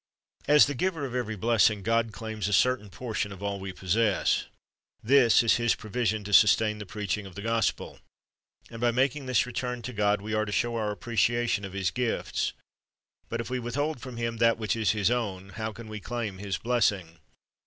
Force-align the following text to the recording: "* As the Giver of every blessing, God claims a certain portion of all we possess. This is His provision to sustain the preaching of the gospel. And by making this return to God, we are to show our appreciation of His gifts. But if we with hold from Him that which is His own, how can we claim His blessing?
"* 0.27 0.47
As 0.55 0.65
the 0.65 0.73
Giver 0.73 1.05
of 1.05 1.13
every 1.13 1.35
blessing, 1.35 1.83
God 1.83 2.11
claims 2.11 2.47
a 2.47 2.53
certain 2.53 2.89
portion 2.89 3.31
of 3.31 3.43
all 3.43 3.59
we 3.59 3.71
possess. 3.71 4.47
This 5.03 5.43
is 5.43 5.57
His 5.57 5.75
provision 5.75 6.23
to 6.23 6.33
sustain 6.33 6.79
the 6.79 6.87
preaching 6.87 7.27
of 7.27 7.35
the 7.35 7.43
gospel. 7.43 7.99
And 8.71 8.81
by 8.81 8.89
making 8.89 9.27
this 9.27 9.45
return 9.45 9.83
to 9.83 9.93
God, 9.93 10.19
we 10.19 10.33
are 10.33 10.45
to 10.45 10.51
show 10.51 10.75
our 10.75 10.89
appreciation 10.89 11.63
of 11.63 11.73
His 11.73 11.91
gifts. 11.91 12.53
But 13.29 13.41
if 13.41 13.51
we 13.51 13.59
with 13.59 13.75
hold 13.75 14.01
from 14.01 14.17
Him 14.17 14.37
that 14.37 14.57
which 14.57 14.75
is 14.75 14.89
His 14.89 15.11
own, 15.11 15.49
how 15.49 15.71
can 15.71 15.87
we 15.87 15.99
claim 15.99 16.39
His 16.39 16.57
blessing? 16.57 17.19